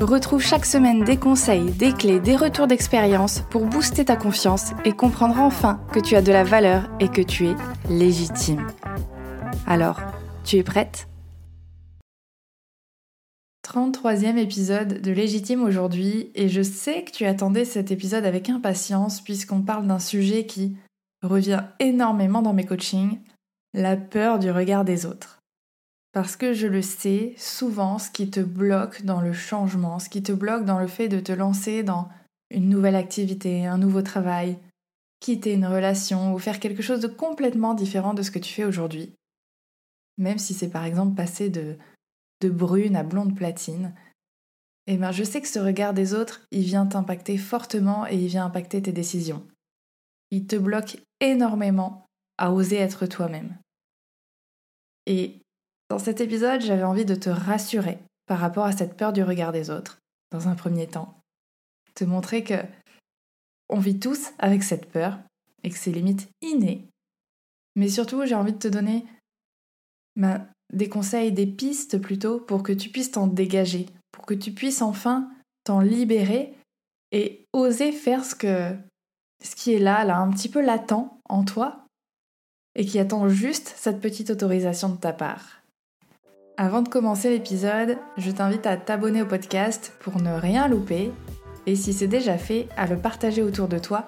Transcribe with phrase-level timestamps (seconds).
[0.00, 4.92] Retrouve chaque semaine des conseils, des clés, des retours d'expérience pour booster ta confiance et
[4.92, 7.54] comprendre enfin que tu as de la valeur et que tu es
[7.90, 8.66] légitime.
[9.66, 10.00] Alors,
[10.42, 11.06] tu es prête?
[13.62, 19.20] 33e épisode de Légitime aujourd'hui et je sais que tu attendais cet épisode avec impatience
[19.20, 20.78] puisqu'on parle d'un sujet qui
[21.22, 23.18] revient énormément dans mes coachings,
[23.74, 25.39] la peur du regard des autres.
[26.12, 30.22] Parce que je le sais, souvent ce qui te bloque dans le changement, ce qui
[30.22, 32.08] te bloque dans le fait de te lancer dans
[32.50, 34.58] une nouvelle activité, un nouveau travail,
[35.20, 38.64] quitter une relation ou faire quelque chose de complètement différent de ce que tu fais
[38.64, 39.14] aujourd'hui,
[40.18, 41.76] même si c'est par exemple passer de,
[42.40, 43.94] de brune à blonde platine,
[44.86, 48.26] eh bien je sais que ce regard des autres, il vient t'impacter fortement et il
[48.26, 49.46] vient impacter tes décisions.
[50.32, 52.06] Il te bloque énormément
[52.38, 53.56] à oser être toi-même.
[55.06, 55.40] Et
[55.90, 59.50] dans cet épisode, j'avais envie de te rassurer par rapport à cette peur du regard
[59.50, 59.98] des autres,
[60.30, 61.20] dans un premier temps.
[61.96, 62.54] Te montrer que
[63.68, 65.18] on vit tous avec cette peur
[65.64, 66.86] et que c'est limite inné.
[67.74, 69.04] Mais surtout, j'ai envie de te donner
[70.14, 74.52] ben, des conseils, des pistes plutôt, pour que tu puisses t'en dégager, pour que tu
[74.52, 75.28] puisses enfin
[75.64, 76.56] t'en libérer
[77.10, 78.76] et oser faire ce que
[79.42, 81.84] ce qui est là, là, un petit peu latent en toi,
[82.76, 85.59] et qui attend juste cette petite autorisation de ta part.
[86.62, 91.10] Avant de commencer l'épisode, je t'invite à t'abonner au podcast pour ne rien louper
[91.64, 94.06] et si c'est déjà fait, à le partager autour de toi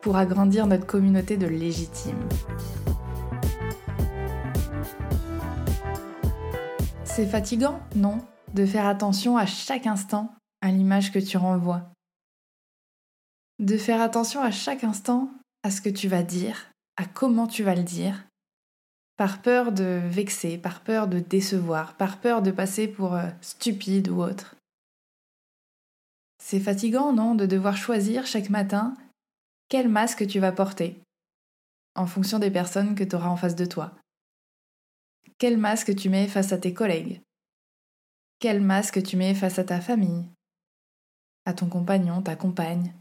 [0.00, 2.28] pour agrandir notre communauté de légitimes.
[7.04, 8.18] C'est fatigant, non,
[8.52, 11.82] de faire attention à chaque instant à l'image que tu renvoies.
[13.60, 15.30] De faire attention à chaque instant
[15.62, 18.24] à ce que tu vas dire, à comment tu vas le dire,
[19.22, 24.08] par peur de vexer, par peur de décevoir, par peur de passer pour euh, stupide
[24.08, 24.56] ou autre.
[26.42, 28.96] C'est fatigant, non, de devoir choisir chaque matin
[29.68, 31.00] quel masque tu vas porter,
[31.94, 33.92] en fonction des personnes que tu auras en face de toi.
[35.38, 37.20] Quel masque tu mets face à tes collègues?
[38.40, 40.26] Quel masque tu mets face à ta famille?
[41.44, 42.92] À ton compagnon, ta compagne?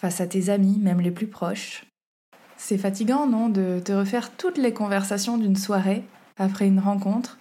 [0.00, 1.84] Face à tes amis, même les plus proches?
[2.58, 6.04] C'est fatigant, non, de te refaire toutes les conversations d'une soirée
[6.36, 7.38] après une rencontre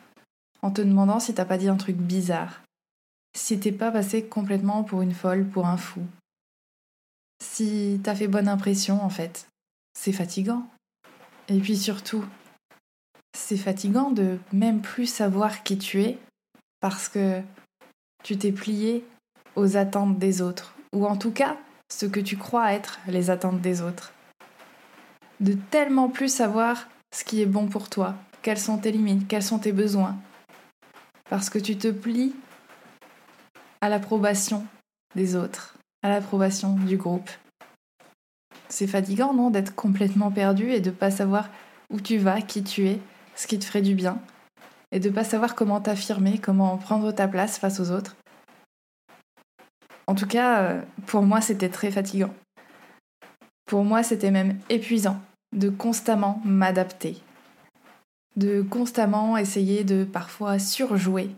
[0.61, 2.61] en te demandant si t'as pas dit un truc bizarre,
[3.35, 6.01] si t'es pas passé complètement pour une folle, pour un fou,
[7.43, 9.47] si t'as fait bonne impression en fait.
[9.93, 10.67] C'est fatigant.
[11.47, 12.23] Et puis surtout,
[13.33, 16.19] c'est fatigant de même plus savoir qui tu es
[16.79, 17.41] parce que
[18.23, 19.03] tu t'es plié
[19.55, 21.57] aux attentes des autres, ou en tout cas
[21.91, 24.13] ce que tu crois être les attentes des autres
[25.39, 29.43] de tellement plus savoir ce qui est bon pour toi, quelles sont tes limites, quels
[29.43, 30.15] sont tes besoins.
[31.29, 32.33] Parce que tu te plies
[33.81, 34.65] à l'approbation
[35.15, 37.29] des autres, à l'approbation du groupe.
[38.69, 41.49] C'est fatigant, non, d'être complètement perdu et de pas savoir
[41.89, 42.99] où tu vas, qui tu es,
[43.35, 44.19] ce qui te ferait du bien,
[44.91, 48.15] et de pas savoir comment t'affirmer, comment prendre ta place face aux autres.
[50.07, 52.33] En tout cas, euh, pour moi, c'était très fatigant.
[53.67, 55.19] Pour moi, c'était même épuisant
[55.53, 57.17] de constamment m'adapter,
[58.37, 61.29] de constamment essayer de parfois surjouer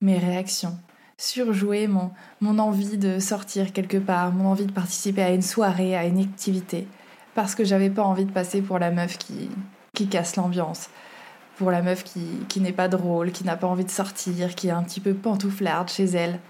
[0.00, 0.76] mes réactions,
[1.16, 2.10] surjouer mon,
[2.40, 6.18] mon envie de sortir quelque part, mon envie de participer à une soirée, à une
[6.18, 6.88] activité,
[7.36, 9.48] parce que j'avais pas envie de passer pour la meuf qui,
[9.94, 10.90] qui casse l'ambiance,
[11.56, 14.66] pour la meuf qui, qui n'est pas drôle, qui n'a pas envie de sortir, qui
[14.66, 16.40] est un petit peu pantouflarde chez elle.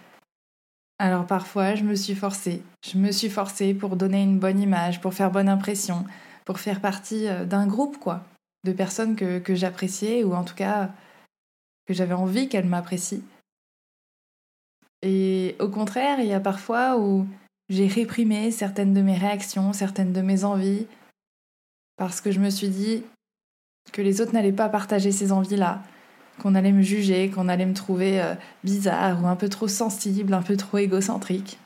[0.99, 2.63] Alors parfois, je me suis forcée.
[2.85, 6.05] Je me suis forcée pour donner une bonne image, pour faire bonne impression,
[6.45, 8.25] pour faire partie euh, d'un groupe, quoi,
[8.65, 10.91] de personnes que, que j'appréciais ou en tout cas
[11.87, 13.21] que j'avais envie qu'elles m'apprécient.
[15.03, 17.27] Et au contraire, il y a parfois où
[17.69, 20.87] j'ai réprimé certaines de mes réactions, certaines de mes envies,
[21.97, 23.03] parce que je me suis dit
[23.93, 25.83] que les autres n'allaient pas partager ces envies-là,
[26.41, 28.35] qu'on allait me juger, qu'on allait me trouver euh,
[28.65, 31.59] bizarre ou un peu trop sensible, un peu trop égocentrique.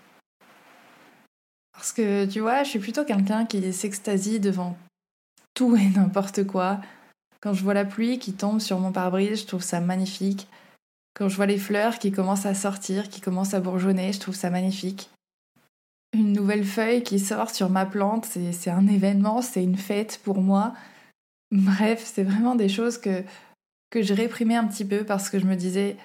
[1.73, 4.77] Parce que tu vois, je suis plutôt quelqu'un qui s'extasie devant
[5.55, 6.81] tout et n'importe quoi.
[7.41, 10.47] Quand je vois la pluie qui tombe sur mon pare-brise, je trouve ça magnifique.
[11.15, 14.35] Quand je vois les fleurs qui commencent à sortir, qui commencent à bourgeonner, je trouve
[14.35, 15.11] ça magnifique.
[16.13, 20.43] une nouvelle feuille qui sort sur ma plante, c'est un événement, c'est une fête pour
[20.43, 20.75] moi.
[21.51, 23.25] Bref, c'est vraiment des choses que,
[23.91, 25.97] que je réprimais un petit peu parce que je me disais,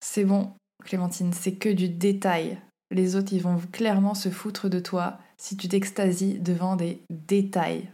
[0.00, 0.52] c'est bon,
[0.84, 2.58] Clémentine, c'est que du détail.
[2.90, 7.88] Les autres, ils vont clairement se foutre de toi si tu t'extasies devant des détails.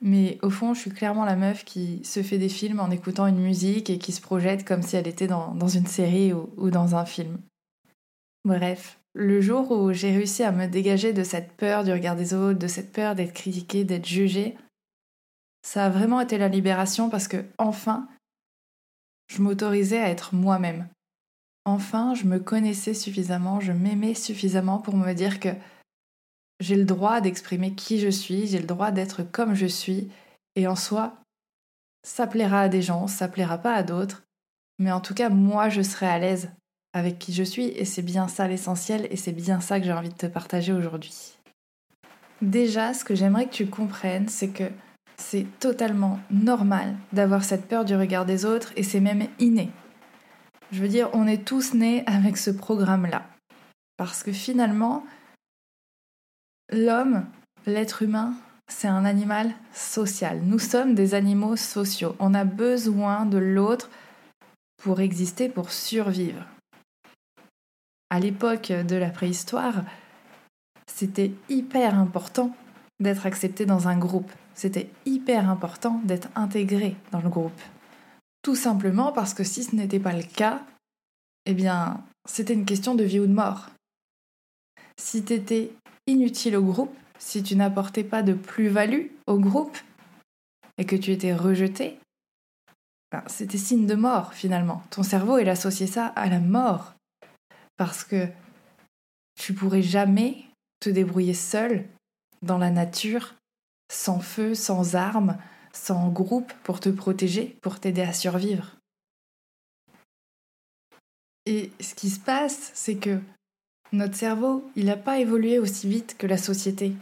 [0.00, 3.26] Mais au fond, je suis clairement la meuf qui se fait des films en écoutant
[3.26, 6.94] une musique et qui se projette comme si elle était dans, une série ou dans
[6.94, 7.38] un film.
[8.44, 12.34] Bref, le jour où j'ai réussi à me dégager de cette peur du regard des
[12.34, 14.56] autres, de cette peur d'être critiquée, d'être jugée,
[15.62, 18.08] ça a vraiment été la libération parce que enfin,
[19.28, 20.88] je m'autorisais à être moi-même.
[21.64, 25.50] Enfin, je me connaissais suffisamment, je m'aimais suffisamment pour me dire que
[26.60, 30.08] j'ai le droit d'exprimer qui je suis, j'ai le droit d'être comme je suis,
[30.56, 31.16] et en soi,
[32.02, 34.22] ça plaira à des gens, ça plaira pas à d'autres,
[34.78, 36.50] mais en tout cas, moi, je serai à l'aise
[36.94, 39.92] avec qui je suis, et c'est bien ça l'essentiel, et c'est bien ça que j'ai
[39.92, 41.36] envie de te partager aujourd'hui.
[42.40, 44.70] Déjà, ce que j'aimerais que tu comprennes, c'est que
[45.20, 49.70] c'est totalement normal d'avoir cette peur du regard des autres, et c'est même inné.
[50.72, 53.26] Je veux dire, on est tous nés avec ce programme-là.
[53.96, 55.04] Parce que finalement,
[56.70, 57.26] l'homme,
[57.66, 58.34] l'être humain,
[58.68, 60.40] c'est un animal social.
[60.42, 62.14] Nous sommes des animaux sociaux.
[62.18, 63.90] On a besoin de l'autre
[64.82, 66.44] pour exister, pour survivre
[68.10, 69.84] à l'époque de la préhistoire,
[70.86, 72.54] c'était hyper important
[73.00, 74.30] d'être accepté dans un groupe.
[74.58, 77.60] C'était hyper important d'être intégré dans le groupe.
[78.42, 80.66] Tout simplement parce que si ce n'était pas le cas,
[81.46, 83.70] eh bien, c'était une question de vie ou de mort.
[84.96, 85.70] Si tu étais
[86.08, 89.78] inutile au groupe, si tu n'apportais pas de plus-value au groupe
[90.76, 92.00] et que tu étais rejeté,
[93.12, 94.82] ben, c'était signe de mort finalement.
[94.90, 96.94] Ton cerveau, il associait ça à la mort
[97.76, 98.26] parce que
[99.36, 100.46] tu pourrais jamais
[100.80, 101.84] te débrouiller seul
[102.42, 103.36] dans la nature,
[103.90, 105.36] sans feu, sans armes,
[105.72, 108.76] sans groupe pour te protéger, pour t'aider à survivre.
[111.46, 113.20] Et ce qui se passe, c'est que
[113.92, 116.92] notre cerveau, il n'a pas évolué aussi vite que la société.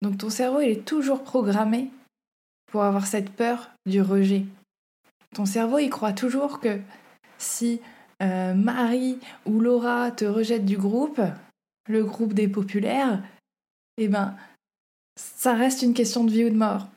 [0.00, 1.90] Donc ton cerveau, il est toujours programmé
[2.66, 4.44] pour avoir cette peur du rejet.
[5.34, 6.80] Ton cerveau, il croit toujours que
[7.38, 7.80] si
[8.22, 11.20] euh, Marie ou Laura te rejettent du groupe,
[11.88, 13.22] le groupe des populaires,
[13.96, 14.36] eh ben,
[15.16, 16.88] ça reste une question de vie ou de mort.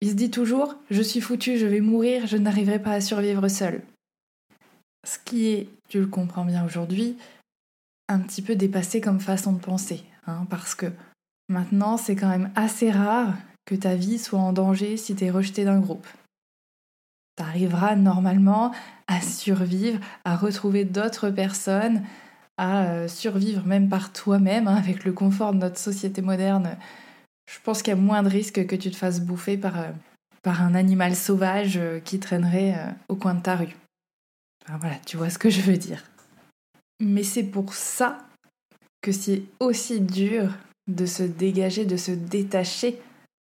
[0.00, 3.48] Il se dit toujours Je suis foutu, je vais mourir, je n'arriverai pas à survivre
[3.48, 3.82] seul.
[5.06, 7.16] Ce qui est, tu le comprends bien aujourd'hui,
[8.08, 10.86] un petit peu dépassé comme façon de penser, hein, parce que
[11.48, 13.34] maintenant c'est quand même assez rare
[13.66, 16.06] que ta vie soit en danger si tu es rejeté d'un groupe.
[17.36, 18.72] Tu arriveras normalement
[19.06, 22.02] à survivre, à retrouver d'autres personnes,
[22.56, 26.76] à euh, survivre même par toi-même, hein, avec le confort de notre société moderne.
[27.50, 29.90] Je pense qu'il y a moins de risques que tu te fasses bouffer par, euh,
[30.42, 32.76] par un animal sauvage euh, qui traînerait
[33.08, 33.76] au coin de ta rue.
[34.68, 36.04] voilà, tu vois ce que je veux dire.
[37.00, 38.18] Mais c'est pour ça
[39.02, 40.50] que c'est aussi dur
[40.88, 43.00] de se dégager, de se détacher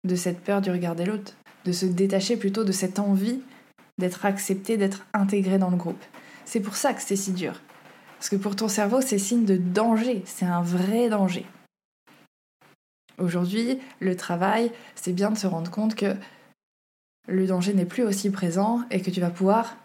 [0.06, 1.34] de cette peur du regard de l'autre,
[1.64, 3.40] de se détacher plutôt de cette envie
[3.99, 6.02] d'être accepté, d'être intégré dans le groupe.
[6.44, 7.60] C'est pour ça que c'est si dur.
[8.19, 11.44] Parce que pour ton cerveau, c'est signe de danger, c'est un vrai danger.
[13.18, 16.14] Aujourd'hui, le travail, c'est bien de se rendre compte que
[17.28, 19.76] le danger n'est plus aussi présent et que tu vas pouvoir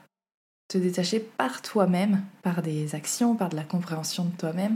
[0.67, 4.75] te détacher par toi-même, par des actions, par de la compréhension de toi-même,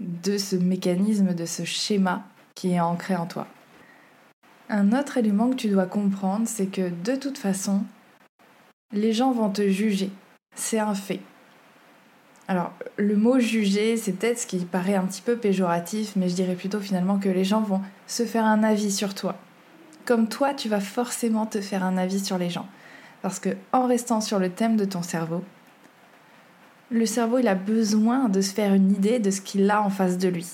[0.00, 3.46] de ce mécanisme, de ce schéma qui est ancré en toi.
[4.68, 7.84] Un autre élément que tu dois comprendre, c'est que de toute façon,
[8.92, 10.10] les gens vont te juger.
[10.54, 11.20] C'est un fait.
[12.48, 16.34] Alors, le mot juger, c'est peut-être ce qui paraît un petit peu péjoratif, mais je
[16.34, 19.34] dirais plutôt finalement que les gens vont se faire un avis sur toi.
[20.04, 22.68] Comme toi, tu vas forcément te faire un avis sur les gens.
[23.22, 25.42] Parce que, en restant sur le thème de ton cerveau,
[26.90, 29.90] le cerveau, il a besoin de se faire une idée de ce qu'il a en
[29.90, 30.46] face de lui.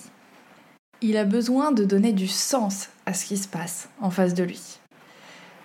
[1.03, 4.45] Il a besoin de donner du sens à ce qui se passe en face de
[4.45, 4.79] lui.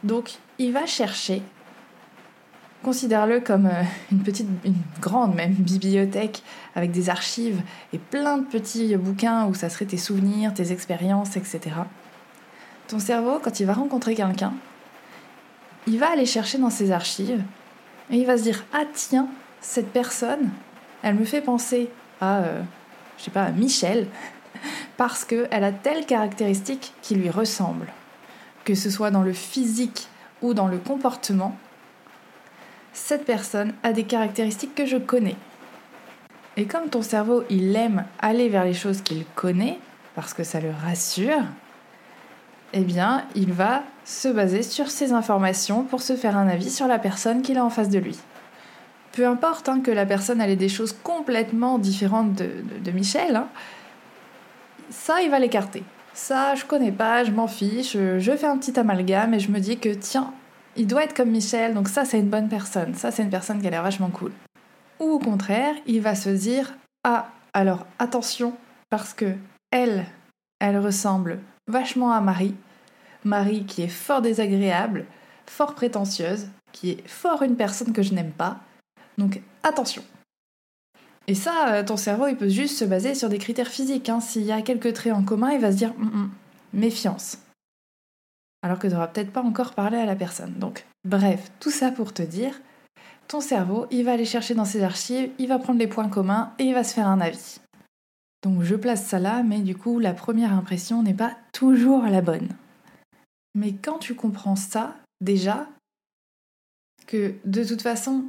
[0.03, 1.41] Donc, il va chercher
[2.83, 6.43] Considère-le comme euh, une petite, une grande même bibliothèque
[6.75, 11.37] avec des archives et plein de petits bouquins où ça serait tes souvenirs, tes expériences,
[11.37, 11.59] etc.
[12.87, 14.53] Ton cerveau, quand il va rencontrer quelqu'un,
[15.87, 17.41] il va aller chercher dans ses archives
[18.11, 19.27] et il va se dire Ah tiens,
[19.59, 20.49] cette personne,
[21.01, 21.89] elle me fait penser
[22.21, 22.61] à, euh,
[23.17, 24.07] je sais pas, à Michel,
[24.97, 27.87] parce qu'elle a telle caractéristique qui lui ressemble.
[28.63, 30.07] Que ce soit dans le physique
[30.41, 31.57] ou dans le comportement,
[32.97, 35.35] cette personne a des caractéristiques que je connais.
[36.57, 39.77] Et comme ton cerveau, il aime aller vers les choses qu'il connaît,
[40.15, 41.43] parce que ça le rassure,
[42.73, 46.87] eh bien, il va se baser sur ces informations pour se faire un avis sur
[46.87, 48.17] la personne qu'il a en face de lui.
[49.11, 53.47] Peu importe hein, que la personne ait des choses complètement différentes de, Michel, hein,
[54.89, 55.83] ça, il va l'écarter.
[56.13, 59.59] Ça, je connais pas, je m'en fiche, je fais un petit amalgame et je me
[59.59, 60.33] dis que tiens,
[60.77, 63.61] il doit être comme Michel, donc ça, c'est une bonne personne, ça, c'est une personne
[63.61, 64.31] qui a l'air vachement cool.
[64.99, 68.53] Ou au contraire, il va se dire ah, alors attention,
[68.89, 69.35] parce que
[69.71, 70.05] elle,
[70.59, 72.55] elle ressemble vachement à Marie.
[73.23, 75.05] Marie qui est fort désagréable,
[75.45, 78.59] fort prétentieuse, qui est fort une personne que je n'aime pas.
[79.17, 80.03] Donc attention.
[81.27, 84.07] Et ça, euh, ton cerveau, il peut juste se baser sur des critères physiques.
[84.07, 84.21] Hein.
[84.21, 86.31] S'il y a quelques traits en commun, il va se dire hum, hum,
[86.73, 87.39] méfiance.
[88.63, 90.53] Alors que tu n'auras peut-être pas encore parlé à la personne.
[90.53, 92.59] Donc, bref, tout ça pour te dire,
[93.27, 96.53] ton cerveau, il va aller chercher dans ses archives, il va prendre les points communs
[96.59, 97.59] et il va se faire un avis.
[98.43, 102.21] Donc je place ça là, mais du coup, la première impression n'est pas toujours la
[102.21, 102.49] bonne.
[103.55, 105.67] Mais quand tu comprends ça, déjà,
[107.07, 108.25] que de toute façon,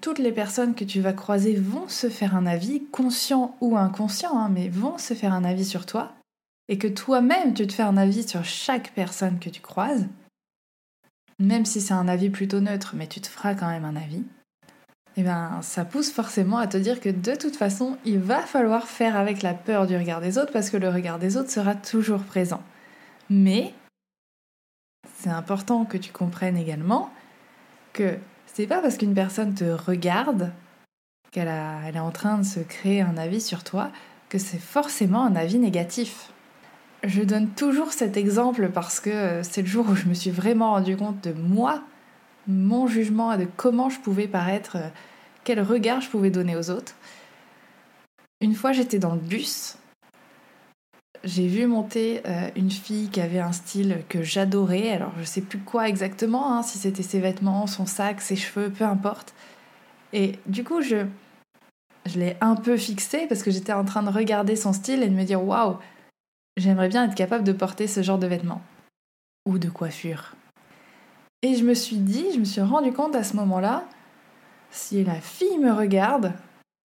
[0.00, 4.36] toutes les personnes que tu vas croiser vont se faire un avis, conscient ou inconscient,
[4.36, 6.12] hein, mais vont se faire un avis sur toi,
[6.68, 10.06] et que toi-même tu te fais un avis sur chaque personne que tu croises,
[11.38, 14.24] même si c'est un avis plutôt neutre, mais tu te feras quand même un avis,
[15.16, 18.86] eh bien, ça pousse forcément à te dire que de toute façon, il va falloir
[18.86, 21.74] faire avec la peur du regard des autres parce que le regard des autres sera
[21.74, 22.62] toujours présent.
[23.28, 23.74] Mais
[25.16, 27.10] c'est important que tu comprennes également
[27.92, 30.52] que c'est pas parce qu'une personne te regarde
[31.32, 33.90] qu'elle est en train de se créer un avis sur toi
[34.28, 36.32] que c'est forcément un avis négatif.
[37.04, 40.72] Je donne toujours cet exemple parce que c'est le jour où je me suis vraiment
[40.72, 41.82] rendu compte de moi,
[42.46, 44.76] mon jugement et de comment je pouvais paraître,
[45.44, 46.94] quel regard je pouvais donner aux autres.
[48.40, 49.78] Une fois j'étais dans le bus
[51.24, 54.90] j'ai vu monter euh, une fille qui avait un style que j'adorais.
[54.90, 58.70] Alors je sais plus quoi exactement, hein, si c'était ses vêtements, son sac, ses cheveux,
[58.70, 59.34] peu importe.
[60.12, 61.06] Et du coup, je,
[62.06, 65.08] je l'ai un peu fixée parce que j'étais en train de regarder son style et
[65.08, 65.76] de me dire waouh,
[66.58, 68.62] j'aimerais bien être capable de porter ce genre de vêtements
[69.46, 70.34] ou de coiffure.
[71.42, 73.84] Et je me suis dit, je me suis rendu compte à ce moment-là,
[74.70, 76.32] si la fille me regarde,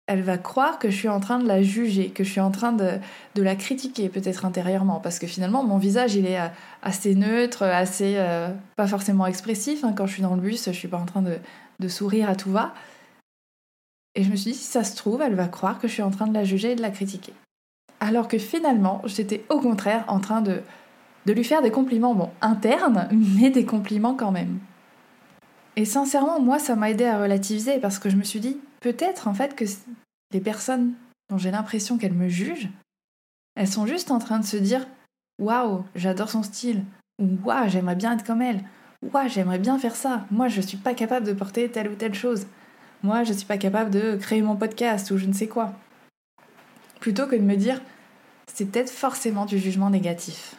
[0.07, 2.51] elle va croire que je suis en train de la juger, que je suis en
[2.51, 2.99] train de,
[3.37, 6.49] la critiquer peut-être intérieurement, parce que finalement mon visage il est euh,
[6.83, 9.85] assez neutre, assez euh, pas forcément expressif.
[9.85, 9.93] Hein.
[9.95, 11.37] Quand je suis dans le bus, je suis pas en train de,
[11.79, 12.75] de, sourire à tout va.
[14.15, 16.03] Et je me suis dit, si ça se trouve, elle va croire que je suis
[16.03, 17.35] en train de la juger et de la critiquer.
[18.01, 20.63] Alors que finalement, j'étais au contraire en train de,
[21.27, 24.59] lui faire des compliments, bon, internes, mais des compliments quand même.
[25.77, 29.29] Et sincèrement, moi, ça m'a aidé à relativiser parce que je me suis dit, peut-être
[29.29, 29.65] en fait que
[30.33, 30.95] les personnes
[31.31, 32.71] dont j'ai l'impression qu'elles me jugent,
[33.57, 34.87] elles sont juste en train de se dire
[35.41, 36.85] Waouh, j'adore son style,
[37.21, 38.63] ou Waouh, j'aimerais bien être comme elle,
[39.03, 42.15] Waouh, j'aimerais bien faire ça, moi je suis pas capable de porter telle ou telle
[42.15, 42.47] chose,
[43.03, 45.75] moi je suis pas capable de créer mon podcast ou je ne sais quoi.
[47.01, 47.81] Plutôt que de me dire
[48.53, 50.57] C'est peut-être forcément du jugement négatif.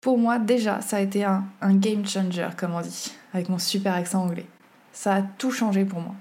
[0.00, 3.94] Pour moi, déjà, ça a été un, game changer, comme on dit, avec mon super
[3.94, 4.46] accent anglais.
[4.92, 6.14] Ça a tout changé pour moi.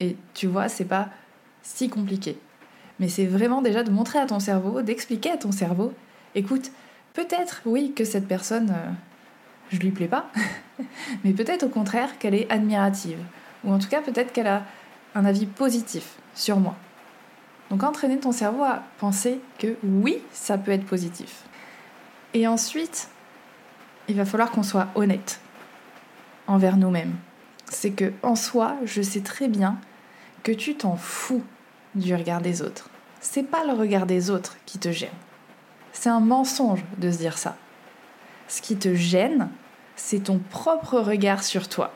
[0.00, 1.08] Et tu vois, c'est pas
[1.62, 2.36] si compliqué.
[2.98, 5.92] Mais c'est vraiment déjà de montrer à ton cerveau, d'expliquer à ton cerveau,
[6.34, 6.70] écoute,
[7.12, 8.90] peut-être oui que cette personne, euh,
[9.70, 10.30] je lui plais pas,
[11.24, 13.18] mais peut-être au contraire qu'elle est admirative,
[13.64, 14.64] ou en tout cas peut-être qu'elle a
[15.14, 16.76] un avis positif sur moi.
[17.70, 21.44] Donc entraîner ton cerveau à penser que oui, ça peut être positif.
[22.34, 23.08] Et ensuite,
[24.08, 25.40] il va falloir qu'on soit honnête
[26.46, 27.14] envers nous-mêmes.
[27.70, 29.78] C'est que en soi, je sais très bien
[30.42, 31.42] que tu t'en fous
[31.94, 32.90] du regard des autres.
[33.20, 35.08] C'est pas le regard des autres qui te gêne.
[35.92, 37.56] C'est un mensonge de se dire ça.
[38.48, 39.48] Ce qui te gêne,
[39.96, 41.92] c'est ton propre regard sur toi.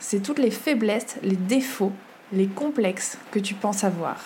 [0.00, 1.92] C'est toutes les faiblesses, les défauts,
[2.32, 4.16] les complexes que tu penses avoir.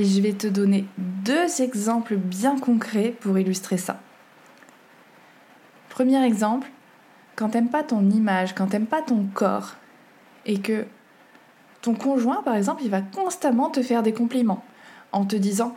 [0.00, 4.00] Et je vais te donner deux exemples bien concrets pour illustrer ça.
[5.90, 6.70] Premier exemple,
[7.36, 9.76] quand t'aimes pas ton image, quand t'aimes pas ton corps,
[10.46, 10.86] et que
[11.82, 14.64] ton conjoint, par exemple, il va constamment te faire des compliments
[15.12, 15.74] en te disant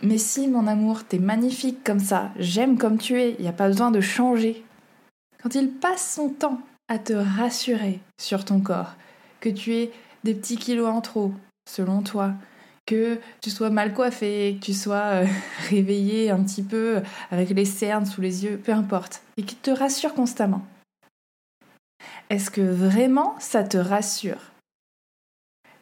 [0.00, 3.52] Mais si, mon amour, t'es magnifique comme ça, j'aime comme tu es, il n'y a
[3.52, 4.64] pas besoin de changer.
[5.42, 8.94] Quand il passe son temps à te rassurer sur ton corps,
[9.40, 9.92] que tu aies
[10.24, 11.34] des petits kilos en trop,
[11.68, 12.32] selon toi,
[12.90, 15.26] que tu sois mal coiffé, que tu sois euh,
[15.70, 19.70] réveillé un petit peu avec les cernes sous les yeux, peu importe, et qu'il te
[19.70, 20.66] rassure constamment.
[22.30, 24.50] Est-ce que vraiment ça te rassure?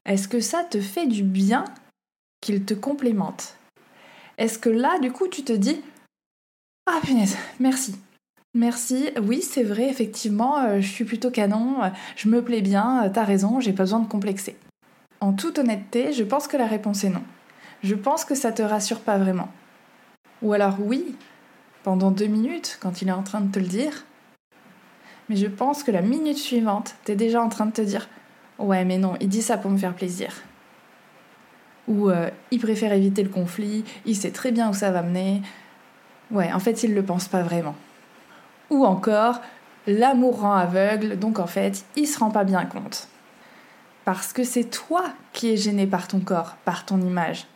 [0.05, 1.65] Est-ce que ça te fait du bien
[2.43, 3.57] qu'il te complémente
[4.37, 5.81] Est-ce que là, du coup, tu te dis
[6.87, 7.97] Ah punaise, merci.
[8.55, 13.11] Merci, oui, c'est vrai, effectivement, euh, je suis plutôt canon, euh, je me plais bien,
[13.13, 14.57] t'as raison, j'ai pas besoin de complexer.
[15.21, 17.23] En toute honnêteté, je pense que la réponse est non.
[17.83, 19.49] Je pense que ça te rassure pas vraiment.
[20.43, 21.17] Ou alors oui,
[21.83, 24.05] pendant deux minutes, quand il est en train de te le dire,
[25.29, 28.09] mais je pense que la minute suivante, t'es déjà en train de te dire
[28.59, 30.33] Ouais, mais non, il dit ça pour me faire plaisir.
[31.87, 32.11] Ou
[32.51, 35.43] il préfère éviter le conflit, il sait très bien où ça va mener.
[36.31, 37.75] Ouais, en fait, il le pense pas vraiment.
[38.71, 39.41] Ou encore,
[39.87, 43.09] l'amour rend aveugle, donc en fait, il se rend pas bien compte.
[44.09, 47.47] Parce que c'est toi qui es gêné par ton corps, par ton image.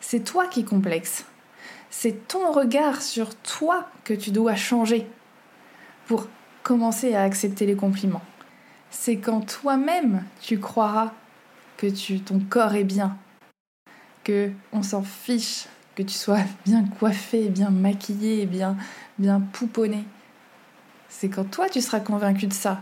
[0.00, 1.26] C'est toi qui complexe.
[1.90, 5.06] C'est ton regard sur toi que tu dois changer
[6.06, 6.28] pour
[6.62, 8.22] commencer à accepter les compliments.
[8.88, 11.12] C'est quand toi-même tu croiras
[11.76, 13.18] que tu, ton corps est bien,
[14.24, 18.78] que on s'en fiche que tu sois bien coiffé, bien maquillé, bien,
[19.18, 20.06] bien pouponné.
[21.10, 22.80] C'est quand toi tu seras convaincu de ça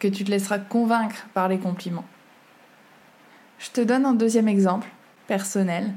[0.00, 2.06] que tu te laisseras convaincre par les compliments.
[3.60, 4.88] Je te donne un deuxième exemple
[5.28, 5.92] personnel.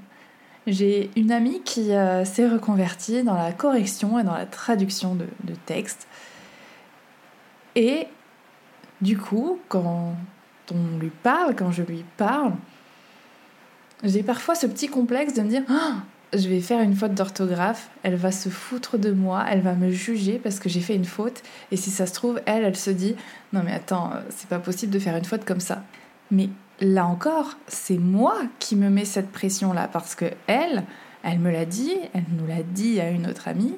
[0.67, 5.25] J'ai une amie qui euh, s'est reconvertie dans la correction et dans la traduction de,
[5.43, 6.07] de textes.
[7.75, 8.07] Et
[9.01, 10.15] du coup, quand
[10.71, 12.53] on lui parle, quand je lui parle,
[14.03, 15.95] j'ai parfois ce petit complexe de me dire ah,
[16.33, 19.91] je vais faire une faute d'orthographe, elle va se foutre de moi, elle va me
[19.91, 21.41] juger parce que j'ai fait une faute.
[21.71, 23.15] Et si ça se trouve, elle, elle se dit
[23.51, 25.83] non mais attends, c'est pas possible de faire une faute comme ça.
[26.31, 26.49] Mais
[26.79, 30.83] là encore, c'est moi qui me mets cette pression-là parce que elle,
[31.23, 33.75] elle me l'a dit, elle nous l'a dit à une autre amie.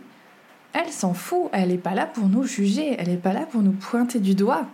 [0.74, 3.62] Elle s'en fout, elle n'est pas là pour nous juger, elle n'est pas là pour
[3.62, 4.68] nous pointer du doigt.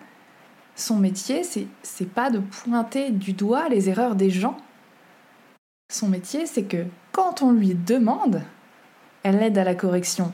[0.75, 4.57] Son métier, c'est pas de pointer du doigt les erreurs des gens,
[5.93, 8.41] son métier, c'est que quand on lui demande,
[9.23, 10.31] elle aide à la correction.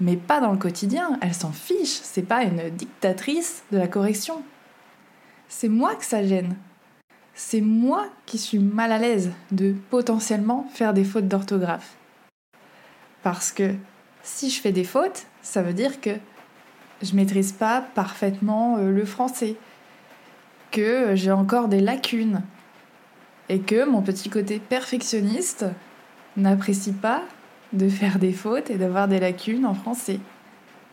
[0.00, 4.42] Mais pas dans le quotidien, elle s'en fiche, c'est pas une dictatrice de la correction.
[5.48, 6.56] C'est moi que ça gêne.
[7.34, 11.96] C'est moi qui suis mal à l'aise de potentiellement faire des fautes d'orthographe.
[13.22, 13.74] Parce que
[14.22, 16.10] si je fais des fautes, ça veut dire que
[17.00, 19.56] je maîtrise pas parfaitement euh, le français,
[20.70, 22.42] que j'ai encore des lacunes,
[23.48, 25.66] et que mon petit côté perfectionniste
[26.36, 27.22] n'apprécie pas
[27.72, 30.20] de faire des fautes et d'avoir des lacunes en français.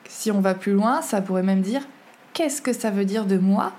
[0.07, 1.87] Si on va plus loin, ça pourrait même dire
[2.33, 3.73] qu'est-ce que ça veut dire de moi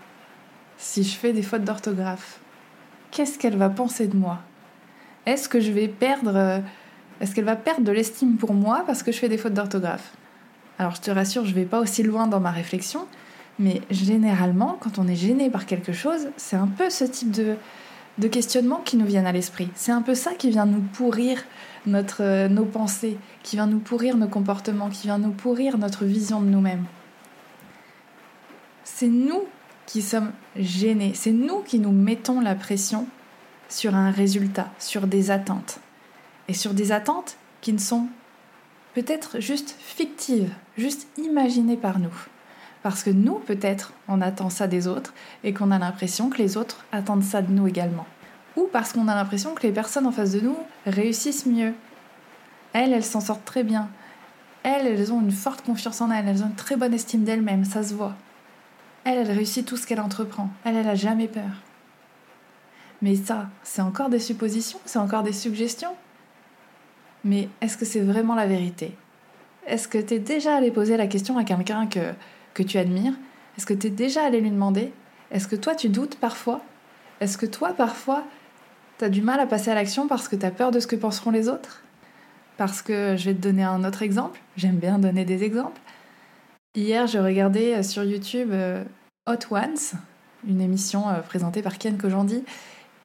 [0.78, 2.40] si je fais des fautes d'orthographe?
[3.10, 4.38] Qu'est-ce qu'elle va penser de moi?
[5.26, 6.62] Est-ce que je vais perdre
[7.20, 10.12] est-ce qu'elle va perdre de l'estime pour moi parce que je fais des fautes d'orthographe?
[10.78, 13.06] Alors je te rassure, je vais pas aussi loin dans ma réflexion,
[13.58, 17.56] mais généralement, quand on est gêné par quelque chose, c'est un peu ce type de,
[18.20, 19.68] de questionnements qui nous viennent à l'esprit.
[19.74, 21.42] C'est un peu ça qui vient nous pourrir
[21.88, 26.40] euh, nos pensées, qui vient nous pourrir nos comportements, qui vient nous pourrir notre vision
[26.40, 26.84] de nous-mêmes.
[28.84, 29.44] C'est nous
[29.86, 33.06] qui sommes gênés, c'est nous qui nous mettons la pression
[33.68, 35.80] sur un résultat, sur des attentes.
[36.48, 38.08] Et sur des attentes qui ne sont
[38.94, 42.14] peut-être juste fictives, juste imaginées par nous.
[42.82, 45.12] Parce que nous, peut-être, on attend ça des autres
[45.44, 48.06] et qu'on a l'impression que les autres attendent ça de nous également.
[48.56, 51.74] Ou parce qu'on a l'impression que les personnes en face de nous réussissent mieux.
[52.72, 53.88] Elles, elles s'en sortent très bien.
[54.62, 57.64] Elles, elles ont une forte confiance en elles, elles ont une très bonne estime d'elles-mêmes,
[57.64, 58.14] ça se voit.
[59.04, 60.50] Elle, elle réussit tout ce qu'elle entreprend.
[60.64, 61.62] Elle, elle a jamais peur.
[63.02, 65.94] Mais ça, c'est encore des suppositions, c'est encore des suggestions.
[67.24, 68.94] Mais est-ce que c'est vraiment la vérité?
[69.66, 72.12] Est-ce que tu es déjà allé poser la question à quelqu'un que
[72.54, 73.14] que tu admires?
[73.56, 74.92] Est-ce que tu es déjà allé lui demander?
[75.30, 76.62] Est-ce que toi tu doutes parfois?
[77.20, 78.24] Est-ce que toi parfois
[78.98, 80.86] tu as du mal à passer à l'action parce que tu as peur de ce
[80.86, 81.82] que penseront les autres?
[82.56, 85.80] Parce que je vais te donner un autre exemple, j'aime bien donner des exemples.
[86.76, 88.84] Hier, je regardais euh, sur YouTube euh,
[89.26, 89.98] Hot Ones,
[90.46, 92.44] une émission euh, présentée par Ken Kojandi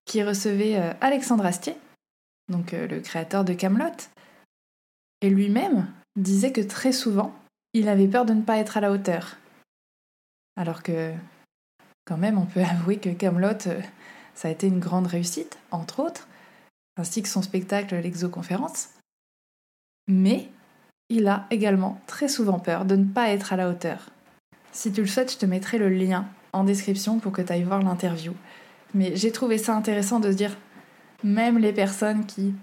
[0.06, 1.76] qui recevait Alexandre Astier,
[2.52, 3.90] donc le créateur de Camelot.
[5.22, 7.34] Et lui-même disait que très souvent,
[7.76, 9.36] il avait peur de ne pas être à la hauteur.
[10.56, 11.14] Alors que,
[12.06, 13.82] quand même, on peut avouer que Camelot, euh,
[14.34, 16.28] ça a été une grande réussite, entre autres,
[16.98, 18.90] ainsi que son spectacle L'Exoconférence.
[20.08, 20.50] Mais
[21.10, 24.10] il a également très souvent peur de ne pas être à la hauteur.
[24.72, 27.64] Si tu le souhaites, je te mettrai le lien en description pour que tu ailles
[27.64, 28.34] voir l'interview.
[28.94, 30.56] Mais j'ai trouvé ça intéressant de se dire,
[31.24, 32.54] même les personnes qui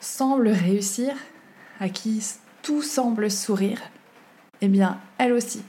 [0.00, 1.14] semblent réussir,
[1.80, 2.24] à qui
[2.62, 3.82] tout semble sourire,
[4.64, 5.62] eh bien, elles aussi,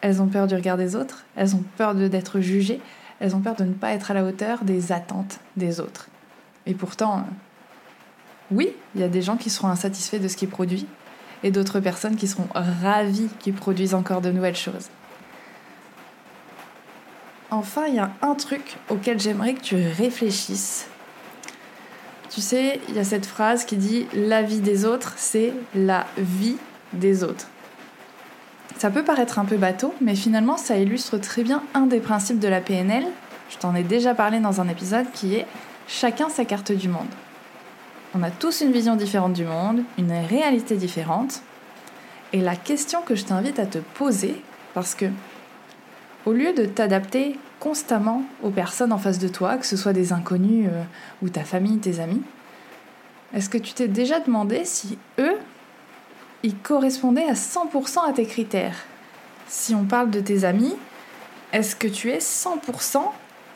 [0.00, 2.80] elles ont peur du regard des autres, elles ont peur d'être jugées,
[3.18, 6.08] elles ont peur de ne pas être à la hauteur des attentes des autres.
[6.66, 7.24] Et pourtant,
[8.50, 10.86] oui, il y a des gens qui seront insatisfaits de ce qu'ils produisent
[11.42, 14.88] et d'autres personnes qui seront ravies qu'ils produisent encore de nouvelles choses.
[17.50, 20.86] Enfin, il y a un truc auquel j'aimerais que tu réfléchisses.
[22.30, 26.06] Tu sais, il y a cette phrase qui dit La vie des autres, c'est la
[26.16, 26.56] vie
[26.92, 27.48] des autres.
[28.80, 32.38] Ça peut paraître un peu bateau, mais finalement, ça illustre très bien un des principes
[32.38, 33.04] de la PNL.
[33.50, 35.46] Je t'en ai déjà parlé dans un épisode qui est
[35.86, 37.10] Chacun sa carte du monde.
[38.14, 41.42] On a tous une vision différente du monde, une réalité différente.
[42.32, 44.40] Et la question que je t'invite à te poser,
[44.72, 45.10] parce que
[46.24, 50.14] au lieu de t'adapter constamment aux personnes en face de toi, que ce soit des
[50.14, 50.82] inconnus euh,
[51.20, 52.22] ou ta famille, tes amis,
[53.34, 55.36] est-ce que tu t'es déjà demandé si eux,
[56.42, 58.76] ils correspondaient à 100% à tes critères.
[59.48, 60.76] Si on parle de tes amis,
[61.52, 63.02] est-ce que tu es 100%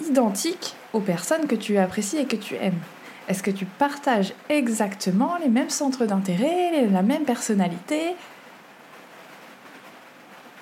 [0.08, 2.80] identique aux personnes que tu apprécies et que tu aimes?
[3.28, 8.16] Est-ce que tu partages exactement les mêmes centres d'intérêt, la même personnalité?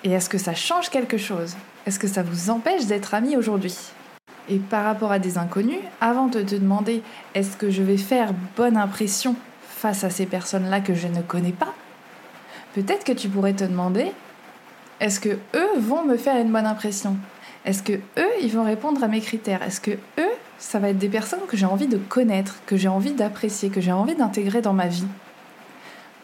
[0.04, 1.56] Et est-ce que ça change quelque chose?
[1.86, 3.76] Est-ce que ça vous empêche d'être amis aujourd'hui?
[4.48, 7.02] Et par rapport à des inconnus, avant de te demander
[7.34, 9.34] est-ce que je vais faire bonne impression
[9.68, 11.72] face à ces personnes-là que je ne connais pas,
[12.74, 14.12] peut-être que tu pourrais te demander
[15.00, 17.16] est-ce que eux vont me faire une bonne impression?
[17.64, 19.62] Est-ce que eux, ils vont répondre à mes critères?
[19.62, 22.88] Est-ce que eux, ça va être des personnes que j'ai envie de connaître, que j'ai
[22.88, 25.06] envie d'apprécier, que j'ai envie d'intégrer dans ma vie?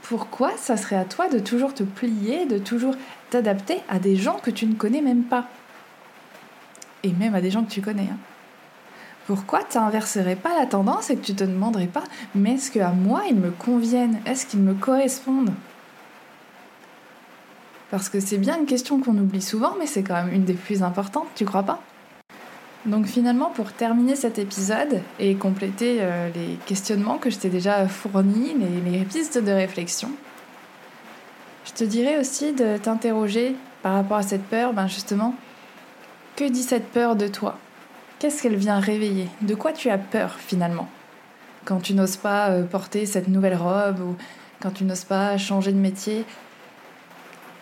[0.03, 2.95] Pourquoi ça serait à toi de toujours te plier, de toujours
[3.31, 5.47] t'adapter à des gens que tu ne connais même pas?
[7.03, 8.09] Et même à des gens que tu connais.
[8.11, 8.19] Hein.
[9.27, 12.91] Pourquoi tu n'inverserais pas la tendance et que tu te demanderais pas, mais est-ce qu'à
[12.91, 14.19] moi ils me conviennent?
[14.25, 15.53] Est-ce qu'ils me correspondent?
[17.91, 20.55] Parce que c'est bien une question qu'on oublie souvent, mais c'est quand même une des
[20.55, 21.81] plus importantes, tu crois pas?
[22.87, 27.87] Donc finalement, pour terminer cet épisode et compléter euh, les questionnements que je t'ai déjà
[27.89, 30.11] fournis, les, pistes de réflexion,
[31.67, 35.35] je te dirais aussi de t'interroger par rapport à cette peur, ben justement,
[36.37, 37.59] que dit cette peur de toi?
[38.19, 39.29] Qu'est-ce qu'elle vient réveiller?
[39.43, 40.89] De quoi tu as peur finalement?
[41.65, 44.17] Quand tu n'oses pas euh, porter cette nouvelle robe ou
[44.61, 46.25] quand tu n'oses pas changer de métier,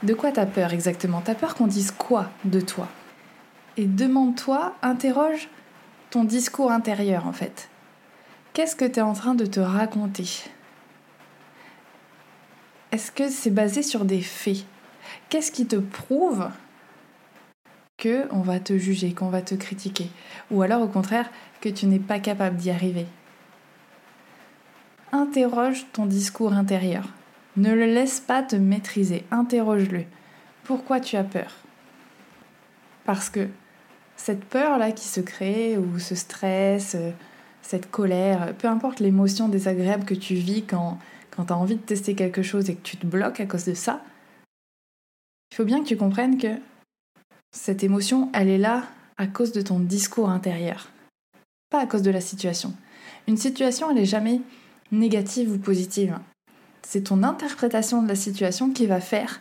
[0.06, 1.20] de quoi t'as peur exactement?
[1.20, 2.88] T'as peur qu'on dise quoi de toi?
[3.76, 5.48] Et demande-toi, interroge
[6.10, 7.68] ton discours intérieur en fait.
[8.52, 10.28] Qu'est-ce que tu es en train de te raconter?
[12.92, 14.64] Est-ce que c'est basé sur des faits?
[15.28, 16.48] Qu'est-ce qui te prouve
[17.98, 20.08] que on va te juger, qu'on va te critiquer?
[20.52, 21.28] Ou alors au contraire
[21.60, 23.06] que tu n'es pas capable d'y arriver?
[25.10, 27.08] Interroge ton discours intérieur.
[27.56, 30.04] Ne le laisse pas te maîtriser, interroge-le.
[30.64, 31.52] Pourquoi tu as peur?
[33.04, 33.48] Parce que
[34.16, 37.12] cette peur-là qui se crée, ou ce stress, euh,
[37.62, 40.98] cette colère, peu importe l'émotion désagréable que tu vis quand,
[41.30, 43.64] quand tu as envie de tester quelque chose et que tu te bloques à cause
[43.64, 44.02] de ça,
[45.50, 46.60] il faut bien que tu comprennes que
[47.52, 48.84] cette émotion, elle est là
[49.16, 50.90] à cause de ton discours intérieur,
[51.70, 52.74] pas à cause de la situation.
[53.26, 54.42] Une situation, elle n'est jamais
[54.92, 56.18] négative ou positive
[56.86, 59.40] c'est ton interprétation de la situation qui va faire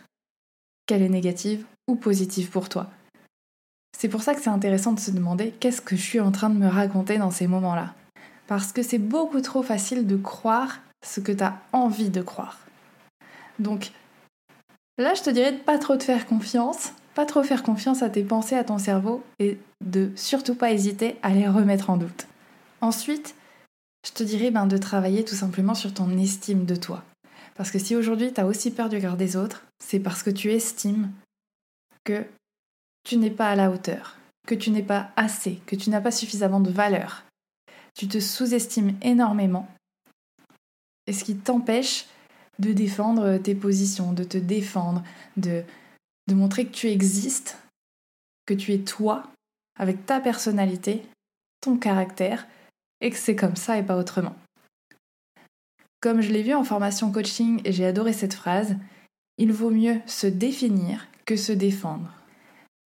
[0.84, 2.90] qu'elle est négative ou positive pour toi.
[3.96, 6.50] C'est pour ça que c'est intéressant de se demander qu'est-ce que je suis en train
[6.50, 7.94] de me raconter dans ces moments-là.
[8.48, 12.58] Parce que c'est beaucoup trop facile de croire ce que tu as envie de croire.
[13.60, 13.92] Donc
[14.98, 18.10] là, je te dirais de pas trop te faire confiance, pas trop faire confiance à
[18.10, 22.26] tes pensées, à ton cerveau et de surtout pas hésiter à les remettre en doute.
[22.80, 23.36] Ensuite,
[24.04, 27.04] je te dirais ben, de travailler tout simplement sur ton estime de toi.
[27.56, 30.30] Parce que si aujourd'hui tu as aussi peur du regard des autres, c'est parce que
[30.30, 31.12] tu estimes
[32.04, 32.24] que
[33.04, 34.16] tu n'es pas à la hauteur,
[34.46, 37.24] que tu n'es pas assez, que tu n'as pas suffisamment de valeur.
[37.94, 39.68] Tu te sous-estimes énormément.
[41.06, 42.06] Et ce qui t'empêche
[42.58, 45.02] de défendre tes positions, de te défendre,
[45.36, 45.62] de,
[46.26, 47.58] de montrer que tu existes,
[48.46, 49.24] que tu es toi,
[49.78, 51.02] avec ta personnalité,
[51.60, 52.46] ton caractère,
[53.00, 54.36] et que c'est comme ça et pas autrement.
[56.00, 58.76] Comme je l'ai vu en formation coaching et j'ai adoré cette phrase,
[59.38, 62.12] il vaut mieux se définir que se défendre.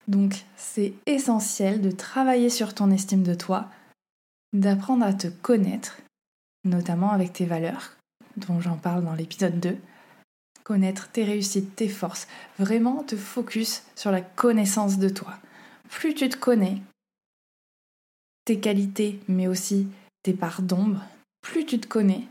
[0.07, 3.69] Donc c'est essentiel de travailler sur ton estime de toi,
[4.53, 6.01] d'apprendre à te connaître,
[6.63, 7.95] notamment avec tes valeurs,
[8.37, 9.77] dont j'en parle dans l'épisode 2,
[10.63, 12.27] connaître tes réussites, tes forces,
[12.59, 15.37] vraiment te focus sur la connaissance de toi.
[15.89, 16.81] Plus tu te connais,
[18.45, 19.87] tes qualités, mais aussi
[20.23, 21.03] tes parts d'ombre,
[21.41, 22.23] plus tu te connais,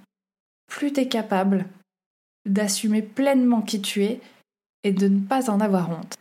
[0.71, 1.67] plus tu es capable
[2.47, 4.21] d'assumer pleinement qui tu es
[4.83, 6.15] et de ne pas en avoir honte.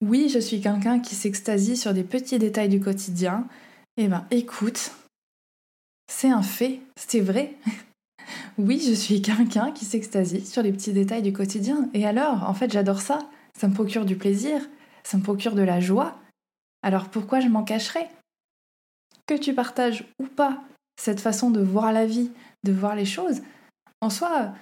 [0.00, 3.46] Oui, je suis quelqu'un qui s'extasie sur des petits détails du quotidien,
[3.98, 4.92] Eh ben écoute,
[6.10, 7.56] c'est un fait, c'est vrai.
[8.58, 11.90] oui, je suis quelqu'un qui s'extasie sur les petits détails du quotidien.
[11.92, 13.28] Et alors, en fait, j'adore ça.
[13.58, 14.60] Ça me procure du plaisir,
[15.02, 16.16] ça me procure de la joie.
[16.82, 18.08] Alors pourquoi je m'en cacherais?
[19.26, 20.62] Que tu partages ou pas
[20.96, 22.30] cette façon de voir la vie,
[22.64, 23.42] de voir les choses,
[24.00, 24.52] en soi,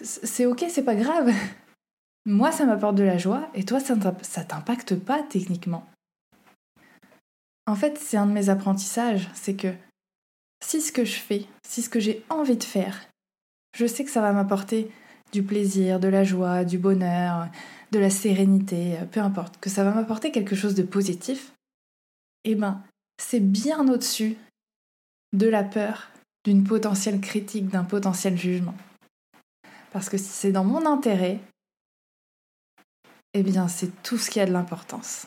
[0.00, 1.32] c'est ok, c'est pas grave.
[2.26, 5.86] Moi, ça m'apporte de la joie et toi, ça t'impacte pas techniquement.
[7.66, 9.72] En fait, c'est un de mes apprentissages, c'est que
[10.64, 13.06] si ce que je fais, si ce que j'ai envie de faire,
[13.76, 14.90] je sais que ça va m'apporter
[15.32, 17.48] du plaisir, de la joie, du bonheur,
[17.90, 21.52] de la sérénité, peu importe, que ça va m'apporter quelque chose de positif,
[22.44, 22.82] eh ben,
[23.20, 24.36] c'est bien au-dessus
[25.32, 26.10] de la peur,
[26.44, 28.74] d'une potentielle critique, d'un potentiel jugement.
[29.92, 31.40] Parce que si c'est dans mon intérêt,
[33.32, 35.26] eh bien, c'est tout ce qui a de l'importance.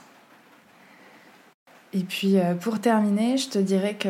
[1.93, 4.09] Et puis, euh, pour terminer, je te dirais que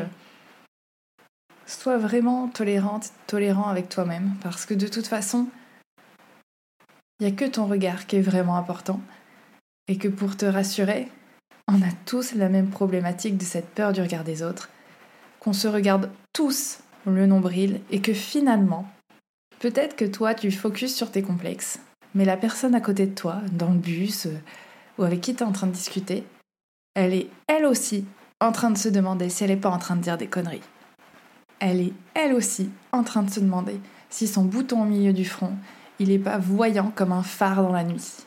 [1.66, 5.48] sois vraiment tolérante, tolérant avec toi-même, parce que de toute façon,
[7.20, 9.02] il n'y a que ton regard qui est vraiment important,
[9.88, 11.10] et que pour te rassurer,
[11.68, 14.70] on a tous la même problématique de cette peur du regard des autres,
[15.40, 16.80] qu'on se regarde tous
[17.16, 18.88] le nombril, et que finalement,
[19.60, 21.80] peut-être que toi tu focuses sur tes complexes,
[22.16, 24.38] mais la personne à côté de toi, dans le bus, euh,
[24.98, 26.24] ou avec qui tu es en train de discuter,
[26.96, 28.06] elle est elle aussi
[28.40, 30.62] en train de se demander si elle n'est pas en train de dire des conneries.
[31.60, 35.26] Elle est elle aussi en train de se demander si son bouton au milieu du
[35.26, 35.54] front,
[36.00, 38.18] il n'est pas voyant comme un phare dans la nuit.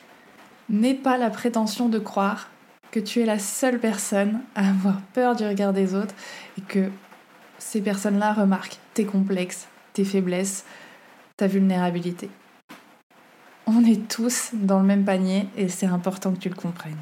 [0.69, 2.49] N'aie pas la prétention de croire
[2.91, 6.15] que tu es la seule personne à avoir peur du regard des autres
[6.57, 6.89] et que
[7.61, 10.65] ces personnes-là remarquent tes complexes, tes faiblesses,
[11.37, 12.29] ta vulnérabilité.
[13.67, 16.97] On est tous dans le même panier et c'est important que tu le comprennes.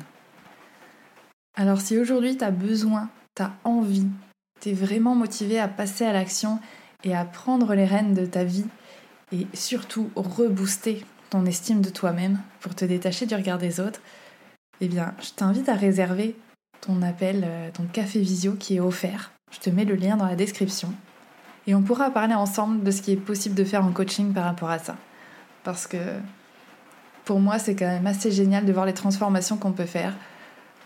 [1.56, 4.08] Alors si aujourd'hui tu as besoin, tu as envie,
[4.62, 6.60] tu es vraiment motivé à passer à l'action
[7.04, 8.66] et à prendre les rênes de ta vie
[9.32, 14.02] et surtout rebooster ton estime de toi-même pour te détacher du regard des autres,
[14.82, 16.36] eh bien, je t'invite à réserver
[16.82, 19.32] ton appel, euh, ton café visio qui est offert.
[19.52, 20.94] Je te mets le lien dans la description.
[21.68, 24.46] Et on pourra parler ensemble de ce qui est possible de faire en coaching par
[24.46, 24.96] rapport à ça.
[25.64, 25.98] Parce que
[27.26, 30.16] pour moi, c'est quand même assez génial de voir les transformations qu'on peut faire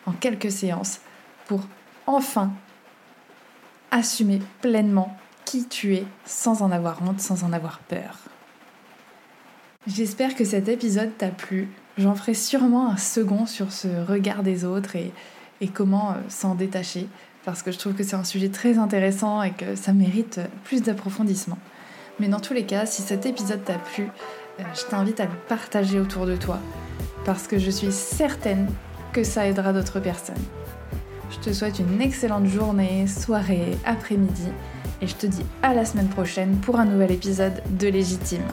[0.05, 0.99] en quelques séances
[1.45, 1.61] pour
[2.05, 2.51] enfin
[3.91, 8.17] assumer pleinement qui tu es sans en avoir honte, sans en avoir peur.
[9.85, 11.69] J'espère que cet épisode t'a plu.
[11.97, 15.11] J'en ferai sûrement un second sur ce regard des autres et,
[15.73, 17.07] comment euh, s'en détacher,
[17.45, 20.81] parce que je trouve que c'est un sujet très intéressant et que ça mérite plus
[20.81, 21.57] d'approfondissement.
[22.19, 24.03] Mais dans tous les cas, si cet épisode t'a plu,
[24.59, 26.59] euh, je t'invite à le partager autour de toi,
[27.25, 28.67] parce que je suis certaine
[29.11, 30.35] que ça aidera d'autres personnes.
[31.31, 34.47] Je te souhaite une excellente journée, soirée, après-midi,
[35.01, 38.45] et je te dis à la semaine prochaine pour un nouvel épisode de Légitime.